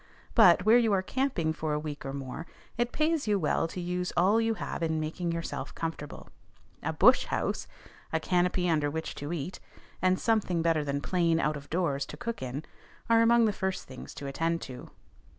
But, 0.33 0.65
where 0.65 0.79
you 0.79 0.91
are 0.93 1.03
camping 1.03 1.53
for 1.53 1.73
a 1.73 1.79
week 1.79 2.07
or 2.07 2.11
more, 2.11 2.47
it 2.75 2.91
pays 2.91 3.27
you 3.27 3.37
well 3.37 3.67
to 3.67 3.79
use 3.79 4.11
all 4.17 4.41
you 4.41 4.55
have 4.55 4.81
in 4.81 4.99
making 4.99 5.31
yourself 5.31 5.75
comfortable. 5.75 6.29
A 6.81 6.91
bush 6.91 7.25
house, 7.25 7.67
a 8.11 8.19
canopy 8.19 8.67
under 8.67 8.89
which 8.89 9.13
to 9.13 9.31
eat, 9.31 9.59
and 10.01 10.19
something 10.19 10.63
better 10.63 10.83
than 10.83 11.01
plain 11.01 11.39
"out 11.39 11.55
of 11.55 11.69
doors" 11.69 12.07
to 12.07 12.17
cook 12.17 12.41
in, 12.41 12.65
are 13.11 13.21
among 13.21 13.45
the 13.45 13.53
first 13.53 13.87
things 13.87 14.15
to 14.15 14.25
attend 14.25 14.59
to. 14.63 14.89